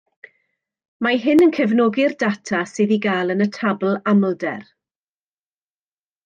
[1.07, 4.65] Mae hyn yn cefnogi'r data sydd i gael yn y tabl amlder